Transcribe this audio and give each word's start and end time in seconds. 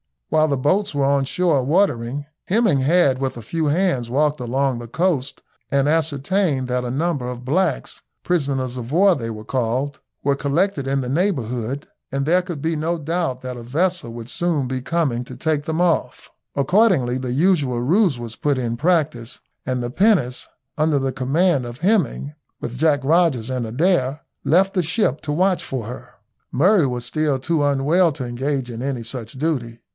While 0.29 0.47
the 0.47 0.57
boats 0.57 0.95
were 0.95 1.05
on 1.05 1.25
shore 1.25 1.61
watering, 1.61 2.25
Hemming 2.45 2.79
had 2.79 3.19
with 3.19 3.35
a 3.35 3.41
few 3.43 3.65
hands 3.65 4.09
walked 4.09 4.39
along 4.39 4.79
the 4.79 4.87
coast 4.87 5.41
and 5.71 5.87
ascertained 5.89 6.69
that 6.69 6.85
a 6.85 6.89
number 6.89 7.29
of 7.29 7.45
blacks, 7.45 8.01
prisoners 8.23 8.77
of 8.77 8.93
war 8.93 9.13
they 9.13 9.29
were 9.29 9.43
called, 9.45 9.99
were 10.23 10.37
collected 10.37 10.87
in 10.87 11.01
the 11.01 11.09
neighbourhood, 11.09 11.87
and 12.13 12.25
there 12.25 12.41
could 12.41 12.61
be 12.61 12.77
no 12.77 12.97
doubt 12.97 13.41
that 13.41 13.57
a 13.57 13.61
vessel 13.61 14.11
would 14.13 14.29
soon 14.29 14.67
be 14.67 14.81
coming 14.81 15.25
to 15.25 15.35
take 15.35 15.65
them 15.65 15.81
off. 15.81 16.31
Accordingly 16.55 17.17
the 17.17 17.33
usual 17.33 17.81
ruse 17.81 18.17
was 18.17 18.37
put 18.37 18.57
in 18.57 18.77
practice, 18.77 19.41
and 19.67 19.83
the 19.83 19.91
pinnace, 19.91 20.47
under 20.77 20.97
the 20.97 21.11
command 21.11 21.65
of 21.65 21.81
Hemming, 21.81 22.33
with 22.61 22.77
Jack 22.77 23.01
Rogers 23.03 23.49
and 23.49 23.67
Adair, 23.67 24.21
left 24.45 24.73
the 24.73 24.81
ship 24.81 25.19
to 25.21 25.31
watch 25.33 25.63
for 25.63 25.85
her. 25.85 26.15
Murray 26.53 26.87
was 26.87 27.03
still 27.03 27.37
too 27.37 27.63
unwell 27.63 28.13
to 28.13 28.25
engage 28.25 28.71
in 28.71 28.81
any 28.81 29.03
such 29.03 29.33
duty. 29.33 29.81